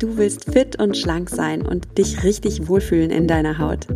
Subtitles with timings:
[0.00, 3.86] Du willst fit und schlank sein und dich richtig wohlfühlen in deiner Haut.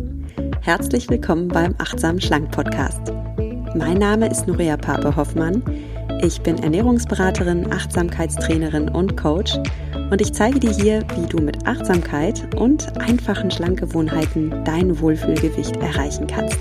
[0.61, 3.11] Herzlich willkommen beim Achtsam Schlank Podcast.
[3.75, 5.63] Mein Name ist Nuria Pape Hoffmann.
[6.21, 9.57] Ich bin Ernährungsberaterin, Achtsamkeitstrainerin und Coach
[10.11, 16.27] und ich zeige dir hier, wie du mit Achtsamkeit und einfachen Schlankgewohnheiten dein Wohlfühlgewicht erreichen
[16.27, 16.59] kannst.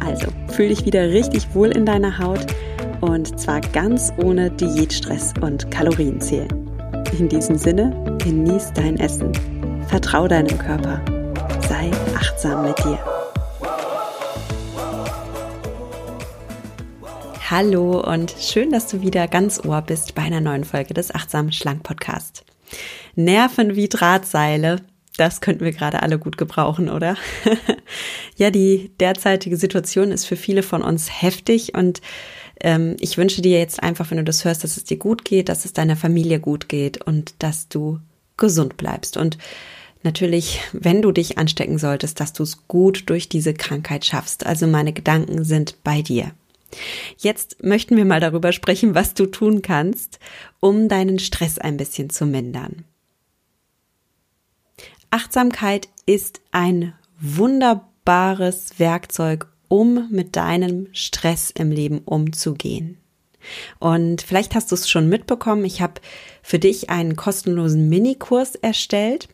[0.00, 2.44] Also, fühl dich wieder richtig wohl in deiner Haut
[3.00, 6.59] und zwar ganz ohne Diätstress und Kalorienzählen.
[7.18, 9.32] In diesem Sinne, genieß dein Essen.
[9.88, 11.04] Vertrau deinem Körper.
[11.68, 12.98] Sei achtsam mit dir.
[17.50, 21.50] Hallo und schön, dass du wieder ganz ohr bist bei einer neuen Folge des Achtsam
[21.50, 22.44] Schlank Podcast.
[23.16, 24.76] Nerven wie Drahtseile,
[25.16, 27.16] das könnten wir gerade alle gut gebrauchen, oder?
[28.36, 32.00] ja, die derzeitige Situation ist für viele von uns heftig und
[32.60, 35.48] ähm, ich wünsche dir jetzt einfach, wenn du das hörst, dass es dir gut geht,
[35.48, 38.00] dass es deiner Familie gut geht und dass du
[38.36, 39.16] gesund bleibst.
[39.16, 39.38] Und
[40.02, 44.46] natürlich, wenn du dich anstecken solltest, dass du es gut durch diese Krankheit schaffst.
[44.46, 46.32] Also meine Gedanken sind bei dir.
[47.18, 50.20] Jetzt möchten wir mal darüber sprechen, was du tun kannst,
[50.60, 52.84] um deinen Stress ein bisschen zu mindern.
[55.10, 62.98] Achtsamkeit ist ein wunderbares Werkzeug, um mit deinem Stress im Leben umzugehen.
[63.78, 65.94] Und vielleicht hast du es schon mitbekommen, ich habe
[66.42, 69.28] für dich einen kostenlosen Minikurs erstellt,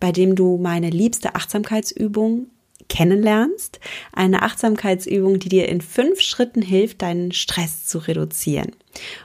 [0.00, 2.46] bei dem du meine liebste Achtsamkeitsübung
[2.92, 3.80] kennenlernst.
[4.12, 8.72] Eine Achtsamkeitsübung, die dir in fünf Schritten hilft, deinen Stress zu reduzieren.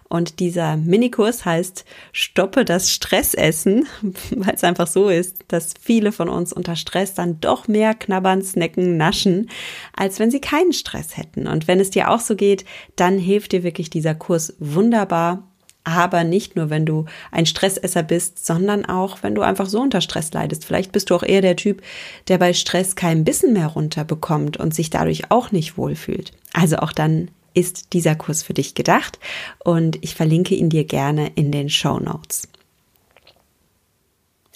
[0.07, 3.85] Und dieser Minikurs heißt Stoppe das Stressessen,
[4.31, 8.41] weil es einfach so ist, dass viele von uns unter Stress dann doch mehr knabbern,
[8.41, 9.49] snacken, naschen,
[9.93, 11.45] als wenn sie keinen Stress hätten.
[11.45, 12.63] Und wenn es dir auch so geht,
[12.95, 15.43] dann hilft dir wirklich dieser Kurs wunderbar,
[15.88, 20.02] aber nicht nur, wenn du ein Stressesser bist, sondern auch, wenn du einfach so unter
[20.02, 20.66] Stress leidest.
[20.66, 21.81] Vielleicht bist du auch eher der Typ,
[22.27, 26.34] der bei Stress kein Bissen mehr runterbekommt und sich dadurch auch nicht wohlfühlt.
[26.51, 29.17] Also auch dann ist dieser Kurs für dich gedacht
[29.63, 32.50] und ich verlinke ihn dir gerne in den Show Notes.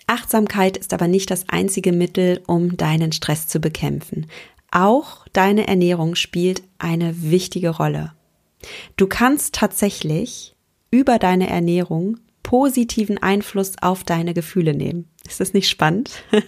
[0.06, 4.28] Achtsamkeit ist aber nicht das einzige Mittel, um deinen Stress zu bekämpfen.
[4.70, 8.12] Auch deine Ernährung spielt eine wichtige Rolle.
[8.98, 10.56] Du kannst tatsächlich
[10.92, 15.08] über deine Ernährung positiven Einfluss auf deine Gefühle nehmen.
[15.26, 16.12] Ist das nicht spannend?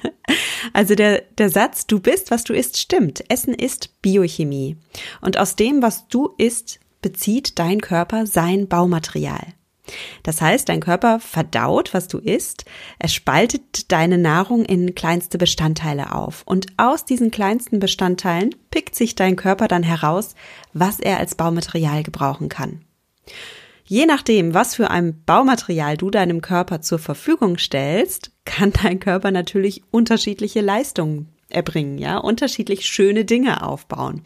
[0.73, 3.23] also der, der Satz, du bist, was du isst, stimmt.
[3.29, 4.77] Essen ist Biochemie.
[5.21, 9.53] Und aus dem, was du isst, bezieht dein Körper sein Baumaterial.
[10.23, 12.65] Das heißt, dein Körper verdaut, was du isst,
[12.99, 19.15] er spaltet deine Nahrung in kleinste Bestandteile auf und aus diesen kleinsten Bestandteilen pickt sich
[19.15, 20.35] dein Körper dann heraus,
[20.71, 22.85] was er als Baumaterial gebrauchen kann.
[23.85, 29.31] Je nachdem, was für ein Baumaterial du deinem Körper zur Verfügung stellst, kann dein Körper
[29.31, 34.23] natürlich unterschiedliche Leistungen erbringen, ja, unterschiedlich schöne Dinge aufbauen.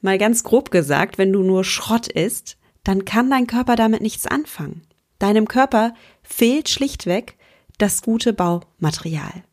[0.00, 4.26] Mal ganz grob gesagt, wenn du nur Schrott isst, dann kann dein Körper damit nichts
[4.26, 4.82] anfangen.
[5.18, 5.92] Deinem Körper
[6.22, 7.36] fehlt schlichtweg
[7.76, 9.44] das gute Baumaterial.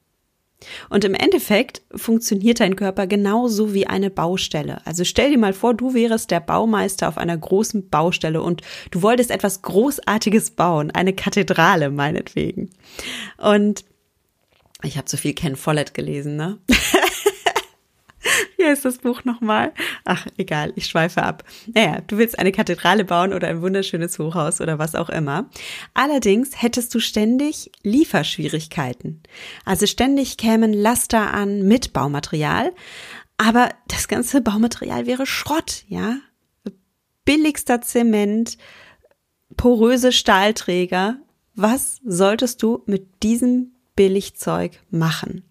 [0.90, 4.82] Und im Endeffekt funktioniert dein Körper genauso wie eine Baustelle.
[4.86, 9.02] Also stell dir mal vor, du wärest der Baumeister auf einer großen Baustelle und du
[9.02, 12.72] wolltest etwas Großartiges bauen, eine Kathedrale meinetwegen.
[13.38, 13.86] Und
[14.84, 16.58] ich habe zu viel Ken Follett gelesen, ne?
[18.58, 19.74] Wie heißt das Buch nochmal?
[20.04, 21.44] Ach, egal, ich schweife ab.
[21.74, 25.50] Naja, du willst eine Kathedrale bauen oder ein wunderschönes Hochhaus oder was auch immer.
[25.94, 29.22] Allerdings hättest du ständig Lieferschwierigkeiten.
[29.66, 32.74] Also ständig kämen Laster an mit Baumaterial,
[33.38, 36.18] aber das ganze Baumaterial wäre Schrott, ja?
[37.24, 38.58] Billigster Zement,
[39.56, 41.18] poröse Stahlträger.
[41.54, 45.47] Was solltest du mit diesem Billigzeug machen?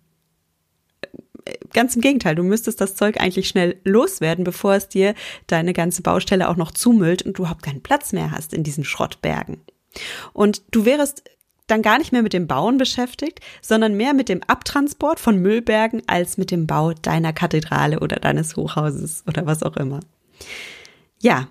[1.73, 5.15] Ganz im Gegenteil, du müsstest das Zeug eigentlich schnell loswerden, bevor es dir
[5.47, 8.85] deine ganze Baustelle auch noch zumüllt und du überhaupt keinen Platz mehr hast in diesen
[8.85, 9.61] Schrottbergen.
[10.33, 11.25] Und du wärst
[11.67, 16.03] dann gar nicht mehr mit dem Bauen beschäftigt, sondern mehr mit dem Abtransport von Müllbergen
[16.07, 20.01] als mit dem Bau deiner Kathedrale oder deines Hochhauses oder was auch immer.
[21.21, 21.49] Ja,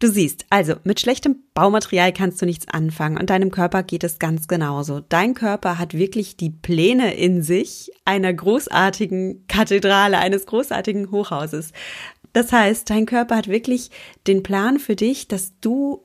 [0.00, 4.18] Du siehst, also mit schlechtem Baumaterial kannst du nichts anfangen und deinem Körper geht es
[4.18, 5.00] ganz genauso.
[5.00, 11.72] Dein Körper hat wirklich die Pläne in sich einer großartigen Kathedrale, eines großartigen Hochhauses.
[12.32, 13.90] Das heißt, dein Körper hat wirklich
[14.26, 16.04] den Plan für dich, dass du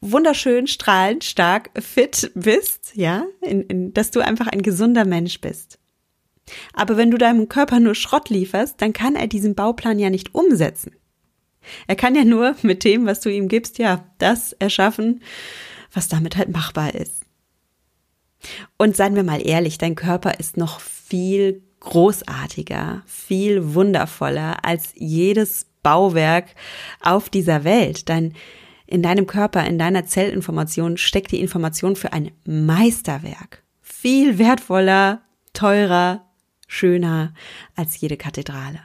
[0.00, 5.78] wunderschön, strahlend, stark, fit bist, ja, in, in, dass du einfach ein gesunder Mensch bist.
[6.74, 10.34] Aber wenn du deinem Körper nur Schrott lieferst, dann kann er diesen Bauplan ja nicht
[10.34, 10.92] umsetzen.
[11.86, 15.22] Er kann ja nur mit dem, was du ihm gibst, ja, das erschaffen,
[15.92, 17.22] was damit halt machbar ist.
[18.76, 25.66] Und seien wir mal ehrlich, dein Körper ist noch viel großartiger, viel wundervoller als jedes
[25.82, 26.54] Bauwerk
[27.00, 28.08] auf dieser Welt.
[28.08, 28.34] Dein,
[28.86, 33.62] in deinem Körper, in deiner Zellinformation steckt die Information für ein Meisterwerk.
[33.80, 35.22] Viel wertvoller,
[35.52, 36.24] teurer,
[36.68, 37.34] schöner
[37.74, 38.80] als jede Kathedrale.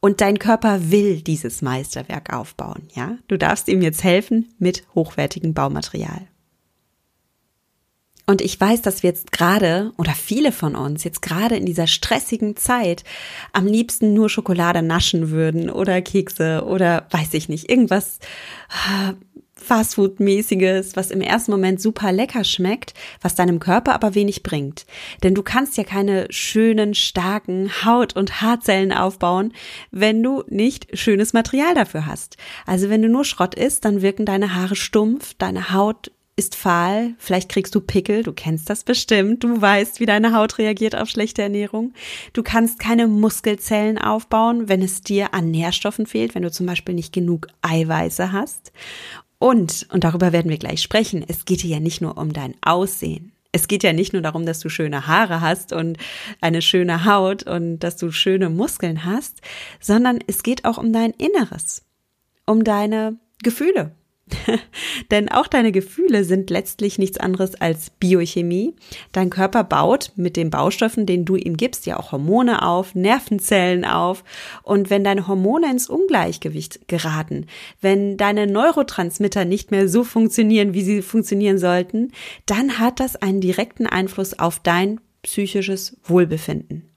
[0.00, 3.16] Und dein Körper will dieses Meisterwerk aufbauen, ja?
[3.28, 6.26] Du darfst ihm jetzt helfen mit hochwertigem Baumaterial.
[8.30, 11.88] Und ich weiß, dass wir jetzt gerade oder viele von uns jetzt gerade in dieser
[11.88, 13.02] stressigen Zeit
[13.52, 18.20] am liebsten nur Schokolade naschen würden oder Kekse oder weiß ich nicht, irgendwas
[19.60, 24.86] Fastfood-mäßiges, was im ersten Moment super lecker schmeckt, was deinem Körper aber wenig bringt.
[25.22, 29.52] Denn du kannst ja keine schönen, starken Haut- und Haarzellen aufbauen,
[29.90, 32.36] wenn du nicht schönes Material dafür hast.
[32.66, 36.10] Also wenn du nur Schrott isst, dann wirken deine Haare stumpf, deine Haut
[36.40, 40.56] ist fahl, vielleicht kriegst du Pickel, du kennst das bestimmt, du weißt, wie deine Haut
[40.56, 41.92] reagiert auf schlechte Ernährung.
[42.32, 46.94] Du kannst keine Muskelzellen aufbauen, wenn es dir an Nährstoffen fehlt, wenn du zum Beispiel
[46.94, 48.72] nicht genug Eiweiße hast.
[49.40, 52.54] Und, und darüber werden wir gleich sprechen, es geht hier ja nicht nur um dein
[52.60, 53.32] Aussehen.
[53.52, 55.96] Es geht ja nicht nur darum, dass du schöne Haare hast und
[56.42, 59.40] eine schöne Haut und dass du schöne Muskeln hast,
[59.80, 61.82] sondern es geht auch um dein Inneres,
[62.44, 63.92] um deine Gefühle,
[65.10, 68.74] Denn auch deine Gefühle sind letztlich nichts anderes als Biochemie.
[69.12, 73.84] Dein Körper baut mit den Baustoffen, den du ihm gibst, ja auch Hormone auf, Nervenzellen
[73.84, 74.24] auf.
[74.62, 77.46] Und wenn deine Hormone ins Ungleichgewicht geraten,
[77.80, 82.12] wenn deine Neurotransmitter nicht mehr so funktionieren, wie sie funktionieren sollten,
[82.46, 86.88] dann hat das einen direkten Einfluss auf dein psychisches Wohlbefinden.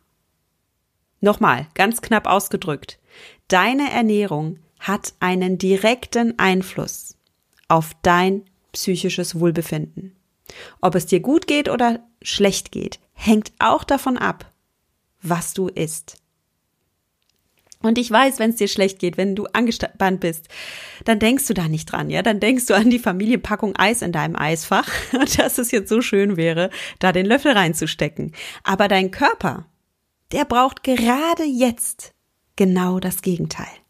[1.22, 3.00] Nochmal, ganz knapp ausgedrückt.
[3.48, 7.16] Deine Ernährung hat einen direkten Einfluss
[7.74, 10.16] auf dein psychisches Wohlbefinden.
[10.80, 14.52] Ob es dir gut geht oder schlecht geht, hängt auch davon ab,
[15.24, 16.18] was du isst.
[17.82, 20.48] Und ich weiß, wenn es dir schlecht geht, wenn du angespannt bist,
[21.04, 22.22] dann denkst du da nicht dran, ja?
[22.22, 24.90] Dann denkst du an die Familienpackung Eis in deinem Eisfach
[25.38, 28.34] dass es jetzt so schön wäre, da den Löffel reinzustecken.
[28.64, 29.66] Aber dein Körper,
[30.32, 32.14] der braucht gerade jetzt
[32.56, 33.83] genau das Gegenteil.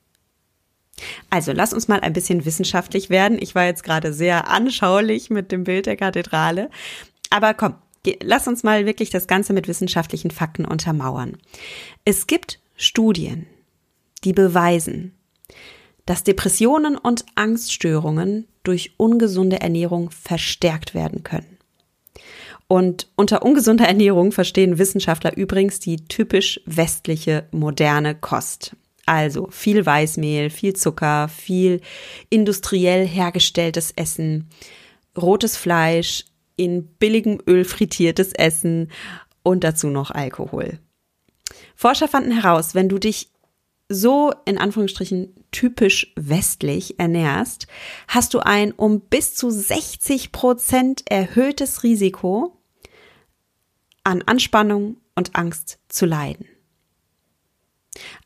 [1.29, 3.37] Also lass uns mal ein bisschen wissenschaftlich werden.
[3.41, 6.69] Ich war jetzt gerade sehr anschaulich mit dem Bild der Kathedrale.
[7.29, 7.75] Aber komm,
[8.21, 11.37] lass uns mal wirklich das Ganze mit wissenschaftlichen Fakten untermauern.
[12.05, 13.47] Es gibt Studien,
[14.23, 15.13] die beweisen,
[16.05, 21.57] dass Depressionen und Angststörungen durch ungesunde Ernährung verstärkt werden können.
[22.67, 28.75] Und unter ungesunder Ernährung verstehen Wissenschaftler übrigens die typisch westliche moderne Kost.
[29.05, 31.81] Also viel Weißmehl, viel Zucker, viel
[32.29, 34.49] industriell hergestelltes Essen,
[35.17, 38.91] rotes Fleisch, in billigem Öl frittiertes Essen
[39.41, 40.79] und dazu noch Alkohol.
[41.75, 43.29] Forscher fanden heraus, wenn du dich
[43.89, 47.67] so in Anführungsstrichen typisch westlich ernährst,
[48.07, 52.57] hast du ein um bis zu 60 Prozent erhöhtes Risiko
[54.03, 56.47] an Anspannung und Angst zu leiden.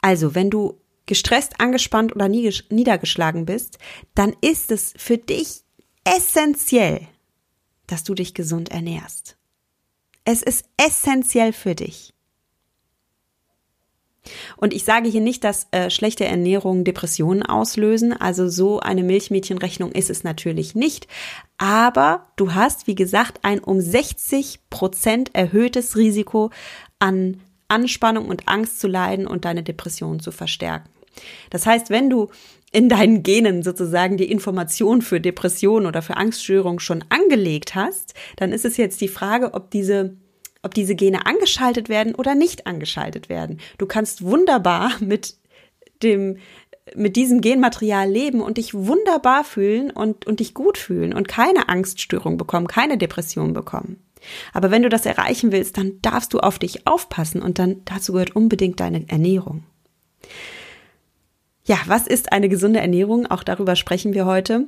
[0.01, 3.79] Also, wenn du gestresst, angespannt oder niedergeschlagen bist,
[4.13, 5.63] dann ist es für dich
[6.03, 7.07] essentiell,
[7.87, 9.37] dass du dich gesund ernährst.
[10.25, 12.13] Es ist essentiell für dich.
[14.57, 18.13] Und ich sage hier nicht, dass äh, schlechte Ernährung Depressionen auslösen.
[18.13, 21.07] Also so eine Milchmädchenrechnung ist es natürlich nicht.
[21.57, 26.51] Aber du hast, wie gesagt, ein um 60 Prozent erhöhtes Risiko
[26.99, 30.89] an Anspannung und Angst zu leiden und deine Depression zu verstärken.
[31.49, 32.29] Das heißt, wenn du
[32.71, 38.51] in deinen Genen sozusagen die Information für Depression oder für Angststörung schon angelegt hast, dann
[38.51, 40.15] ist es jetzt die Frage, ob diese
[40.63, 43.59] ob diese Gene angeschaltet werden oder nicht angeschaltet werden.
[43.77, 45.35] Du kannst wunderbar mit
[46.03, 46.37] dem
[46.95, 51.69] mit diesem Genmaterial leben und dich wunderbar fühlen und, und dich gut fühlen und keine
[51.69, 54.01] Angststörung bekommen, keine Depression bekommen.
[54.53, 58.13] Aber wenn du das erreichen willst, dann darfst du auf dich aufpassen und dann dazu
[58.13, 59.63] gehört unbedingt deine Ernährung.
[61.65, 63.27] Ja, was ist eine gesunde Ernährung?
[63.27, 64.67] Auch darüber sprechen wir heute.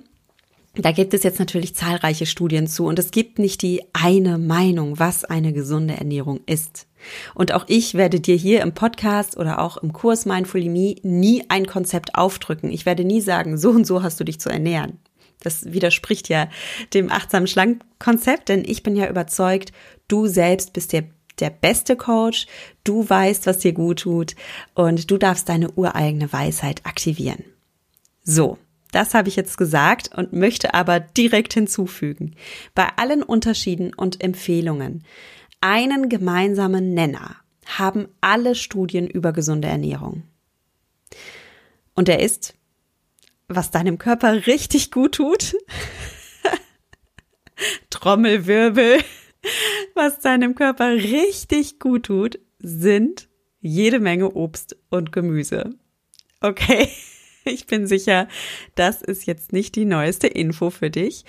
[0.75, 4.99] Da gibt es jetzt natürlich zahlreiche Studien zu und es gibt nicht die eine Meinung,
[4.99, 6.87] was eine gesunde Ernährung ist.
[7.33, 11.65] Und auch ich werde dir hier im Podcast oder auch im Kurs Mindfully nie ein
[11.65, 12.71] Konzept aufdrücken.
[12.71, 14.99] Ich werde nie sagen, so und so hast du dich zu ernähren.
[15.41, 16.49] Das widerspricht ja
[16.93, 19.71] dem achtsamen Schlank-Konzept, denn ich bin ja überzeugt,
[20.07, 21.05] du selbst bist der,
[21.39, 22.47] der beste Coach,
[22.83, 24.35] du weißt, was dir gut tut
[24.75, 27.43] und du darfst deine ureigene Weisheit aktivieren.
[28.23, 28.57] So,
[28.91, 32.35] Das habe ich jetzt gesagt und möchte aber direkt hinzufügen.
[32.73, 35.03] Bei allen Unterschieden und Empfehlungen
[35.61, 40.23] einen gemeinsamen Nenner haben alle Studien über gesunde Ernährung.
[41.93, 42.55] Und der ist,
[43.49, 45.55] was deinem Körper richtig gut tut.
[47.89, 48.99] Trommelwirbel.
[49.95, 53.27] Was deinem Körper richtig gut tut, sind
[53.61, 55.71] jede Menge Obst und Gemüse.
[56.41, 56.89] Okay,
[57.43, 58.27] ich bin sicher,
[58.75, 61.25] das ist jetzt nicht die neueste Info für dich.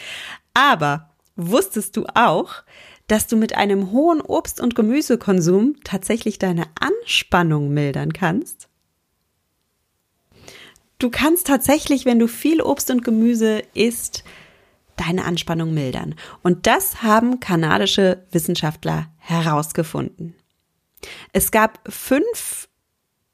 [0.55, 2.63] Aber wusstest du auch,
[3.07, 8.70] dass du mit einem hohen Obst- und Gemüsekonsum tatsächlich deine Anspannung mildern kannst?
[11.01, 14.23] Du kannst tatsächlich, wenn du viel Obst und Gemüse isst,
[14.97, 16.15] deine Anspannung mildern.
[16.43, 20.35] Und das haben kanadische Wissenschaftler herausgefunden.
[21.33, 22.69] Es gab fünf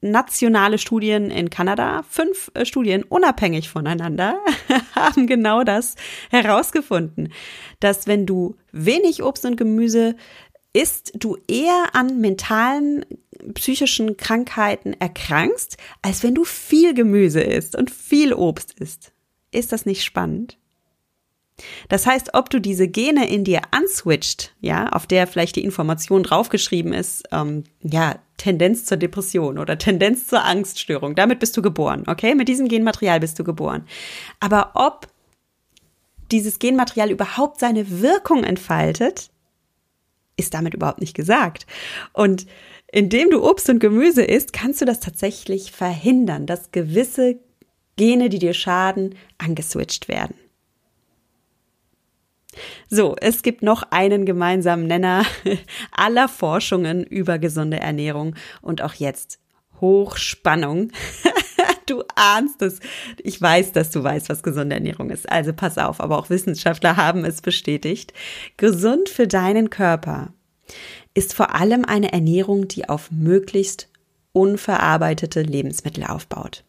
[0.01, 4.39] nationale Studien in Kanada, fünf äh, Studien unabhängig voneinander,
[4.95, 5.97] haben genau das
[6.31, 7.33] herausgefunden,
[7.81, 10.15] dass wenn du wenig Obst und Gemüse
[10.77, 13.05] isst, du eher an mentalen,
[13.55, 19.13] psychischen Krankheiten erkrankst, als wenn du viel Gemüse isst und viel Obst isst.
[19.53, 20.59] Ist das nicht spannend?
[21.89, 26.23] Das heißt, ob du diese Gene in dir answitcht, ja, auf der vielleicht die Information
[26.23, 32.05] draufgeschrieben ist, ähm, ja, Tendenz zur Depression oder Tendenz zur Angststörung, damit bist du geboren,
[32.07, 32.35] okay?
[32.35, 33.87] Mit diesem Genmaterial bist du geboren.
[34.41, 35.09] Aber ob
[36.31, 39.31] dieses Genmaterial überhaupt seine Wirkung entfaltet,
[40.37, 41.67] ist damit überhaupt nicht gesagt.
[42.13, 42.47] Und
[42.93, 47.39] indem du Obst und Gemüse isst, kannst du das tatsächlich verhindern, dass gewisse
[47.97, 50.37] Gene, die dir schaden, angeswitcht werden.
[52.89, 55.25] So, es gibt noch einen gemeinsamen Nenner
[55.93, 59.39] aller Forschungen über gesunde Ernährung und auch jetzt
[59.81, 60.93] Hochspannung.
[61.87, 62.81] du ahnst es.
[63.23, 65.31] Ich weiß, dass du weißt, was gesunde Ernährung ist.
[65.31, 68.13] Also pass auf, aber auch Wissenschaftler haben es bestätigt.
[68.57, 70.33] Gesund für deinen Körper
[71.15, 73.89] ist vor allem eine Ernährung, die auf möglichst
[74.33, 76.63] unverarbeitete Lebensmittel aufbaut.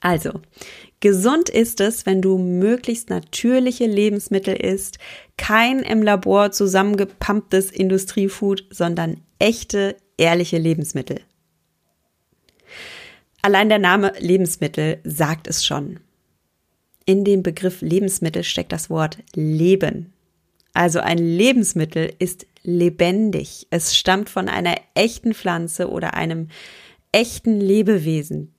[0.00, 0.40] Also,
[1.00, 4.98] gesund ist es, wenn du möglichst natürliche Lebensmittel isst,
[5.36, 11.20] kein im Labor zusammengepumptes Industriefood, sondern echte, ehrliche Lebensmittel.
[13.42, 16.00] Allein der Name Lebensmittel sagt es schon.
[17.04, 20.12] In dem Begriff Lebensmittel steckt das Wort Leben.
[20.74, 23.66] Also ein Lebensmittel ist lebendig.
[23.70, 26.48] Es stammt von einer echten Pflanze oder einem
[27.12, 28.54] echten Lebewesen.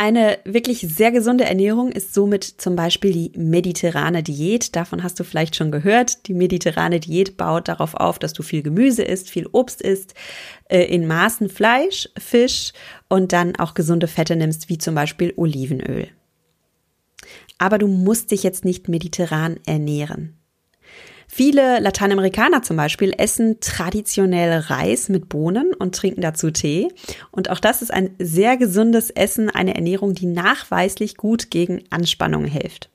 [0.00, 4.74] Eine wirklich sehr gesunde Ernährung ist somit zum Beispiel die mediterrane Diät.
[4.74, 6.26] Davon hast du vielleicht schon gehört.
[6.26, 10.14] Die mediterrane Diät baut darauf auf, dass du viel Gemüse isst, viel Obst isst,
[10.70, 12.72] äh, in Maßen Fleisch, Fisch
[13.10, 16.08] und dann auch gesunde Fette nimmst, wie zum Beispiel Olivenöl.
[17.58, 20.39] Aber du musst dich jetzt nicht mediterran ernähren.
[21.32, 26.88] Viele Lateinamerikaner zum Beispiel essen traditionell Reis mit Bohnen und trinken dazu Tee.
[27.30, 32.46] Und auch das ist ein sehr gesundes Essen, eine Ernährung, die nachweislich gut gegen Anspannung
[32.46, 32.90] hilft.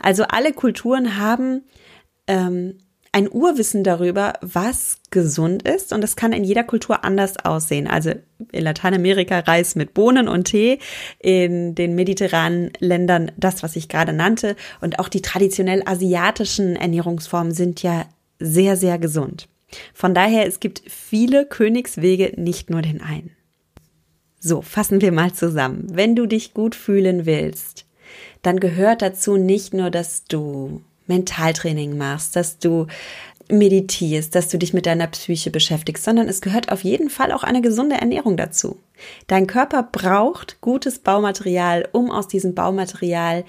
[0.00, 1.64] Also alle Kulturen haben
[2.26, 2.78] ähm,
[3.14, 7.86] ein Urwissen darüber, was gesund ist und das kann in jeder Kultur anders aussehen.
[7.86, 8.10] Also
[8.50, 10.80] in Lateinamerika Reis mit Bohnen und Tee,
[11.20, 17.54] in den mediterranen Ländern das, was ich gerade nannte und auch die traditionell asiatischen Ernährungsformen
[17.54, 18.04] sind ja
[18.40, 19.48] sehr, sehr gesund.
[19.92, 23.30] Von daher, es gibt viele Königswege, nicht nur den einen.
[24.40, 25.86] So, fassen wir mal zusammen.
[25.92, 27.86] Wenn du dich gut fühlen willst,
[28.42, 32.86] dann gehört dazu nicht nur, dass du Mentaltraining machst, dass du
[33.50, 37.44] meditierst, dass du dich mit deiner Psyche beschäftigst, sondern es gehört auf jeden Fall auch
[37.44, 38.78] eine gesunde Ernährung dazu.
[39.26, 43.44] Dein Körper braucht gutes Baumaterial, um aus diesem Baumaterial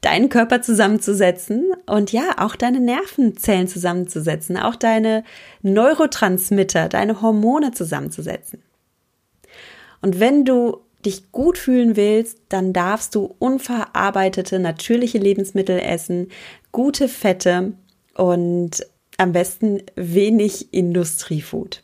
[0.00, 5.24] deinen Körper zusammenzusetzen und ja, auch deine Nervenzellen zusammenzusetzen, auch deine
[5.62, 8.62] Neurotransmitter, deine Hormone zusammenzusetzen.
[10.02, 16.28] Und wenn du dich gut fühlen willst, dann darfst du unverarbeitete, natürliche Lebensmittel essen,
[16.72, 17.72] gute Fette
[18.14, 18.86] und
[19.16, 21.82] am besten wenig Industriefood.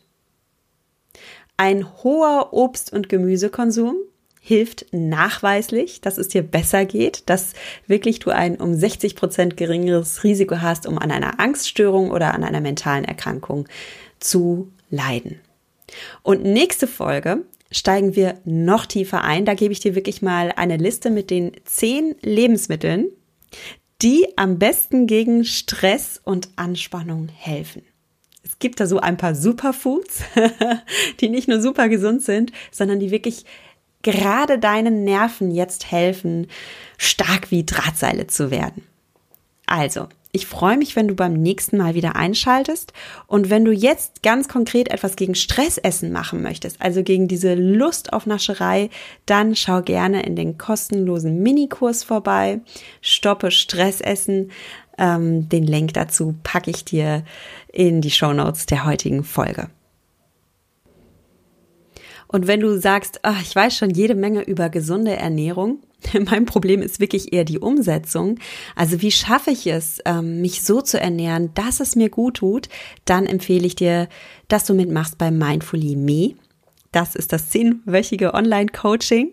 [1.57, 3.95] Ein hoher Obst- und Gemüsekonsum
[4.41, 7.53] hilft nachweislich, dass es dir besser geht, dass
[7.87, 12.43] wirklich du ein um 60 Prozent geringeres Risiko hast, um an einer Angststörung oder an
[12.43, 13.67] einer mentalen Erkrankung
[14.19, 15.39] zu leiden.
[16.21, 17.45] Und nächste Folge
[17.75, 19.45] steigen wir noch tiefer ein.
[19.45, 23.09] Da gebe ich dir wirklich mal eine Liste mit den zehn Lebensmitteln,
[24.01, 27.83] die am besten gegen Stress und Anspannung helfen.
[28.43, 30.23] Es gibt da so ein paar Superfoods,
[31.19, 33.43] die nicht nur super gesund sind, sondern die wirklich
[34.01, 36.47] gerade deinen Nerven jetzt helfen,
[36.97, 38.83] stark wie Drahtseile zu werden.
[39.65, 42.91] Also, ich freue mich, wenn du beim nächsten Mal wieder einschaltest
[43.25, 48.11] und wenn du jetzt ganz konkret etwas gegen Stressessen machen möchtest, also gegen diese Lust
[48.11, 48.89] auf Nascherei,
[49.25, 52.59] dann schau gerne in den kostenlosen Minikurs vorbei.
[52.99, 54.51] Stoppe Stressessen.
[54.97, 57.23] Ähm, den Link dazu packe ich dir
[57.71, 59.69] in die Show Notes der heutigen Folge.
[62.27, 65.79] Und wenn du sagst, ach, ich weiß schon jede Menge über gesunde Ernährung,
[66.29, 68.39] mein Problem ist wirklich eher die Umsetzung.
[68.75, 72.69] Also wie schaffe ich es, ähm, mich so zu ernähren, dass es mir gut tut,
[73.05, 74.07] dann empfehle ich dir,
[74.47, 76.35] dass du mitmachst bei Mindfully Me.
[76.91, 79.31] Das ist das zehnwöchige Online-Coaching,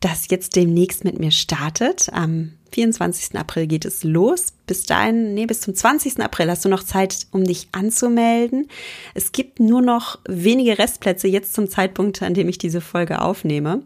[0.00, 2.10] das jetzt demnächst mit mir startet.
[2.12, 3.38] Am 24.
[3.38, 4.52] April geht es los.
[4.66, 6.20] Bis dahin, nee, bis zum 20.
[6.20, 8.68] April hast du noch Zeit, um dich anzumelden.
[9.14, 13.82] Es gibt nur noch wenige Restplätze jetzt zum Zeitpunkt, an dem ich diese Folge aufnehme.